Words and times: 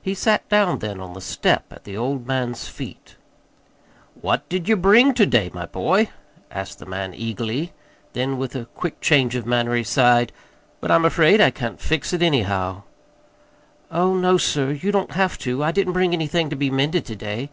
He 0.00 0.14
sat 0.14 0.48
down 0.48 0.78
then 0.78 0.98
on 0.98 1.12
the 1.12 1.20
step 1.20 1.70
at 1.70 1.84
the 1.84 1.94
old 1.94 2.26
man's 2.26 2.66
feet. 2.68 3.16
"What 4.18 4.48
did 4.48 4.66
ye 4.66 4.74
bring 4.74 5.12
ter 5.12 5.26
day, 5.26 5.50
my 5.52 5.66
boy?" 5.66 6.08
asked 6.50 6.78
the 6.78 6.86
man 6.86 7.12
eagerly; 7.12 7.74
then 8.14 8.38
with 8.38 8.56
a 8.56 8.64
quick 8.64 8.98
change 9.02 9.34
of 9.34 9.44
manner, 9.44 9.74
he 9.74 9.82
sighed, 9.84 10.32
"but 10.80 10.90
I'm 10.90 11.04
afraid 11.04 11.42
I 11.42 11.50
can't 11.50 11.82
fix 11.82 12.14
it, 12.14 12.22
anyhow." 12.22 12.84
"Oh, 13.92 14.14
no, 14.14 14.38
sir, 14.38 14.70
you 14.70 14.90
don't 14.90 15.12
have 15.12 15.36
to. 15.40 15.62
I 15.62 15.70
didn't 15.70 15.92
bring 15.92 16.14
anything 16.14 16.48
to 16.48 16.56
be 16.56 16.70
mended 16.70 17.04
to 17.04 17.14
day." 17.16 17.50